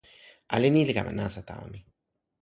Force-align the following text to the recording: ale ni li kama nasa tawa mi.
ale 0.53 0.67
ni 0.73 0.81
li 0.87 0.93
kama 0.97 1.11
nasa 1.19 1.41
tawa 1.49 1.65
mi. 1.73 1.79